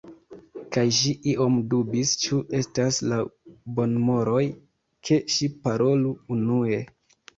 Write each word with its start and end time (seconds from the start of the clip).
Kaj 0.75 0.83
ŝi 0.99 1.11
iom 1.33 1.59
dubis 1.73 2.13
ĉu 2.23 2.39
estas 2.61 3.01
laŭ 3.11 3.19
bonmoroj 3.77 4.43
ke 5.11 5.21
ŝi 5.35 5.51
parolu 5.67 6.19
unue. 6.39 6.81